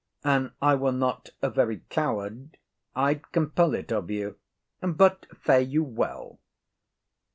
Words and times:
And 0.23 0.53
I 0.63 0.73
were 0.73 0.91
not 0.91 1.29
a 1.43 1.51
very 1.51 1.81
coward 1.91 2.57
I'd 2.95 3.31
compel 3.31 3.75
it 3.75 3.91
of 3.91 4.09
you; 4.09 4.37
but 4.81 5.27
fare 5.43 5.59
you 5.61 5.83
well. 5.83 6.39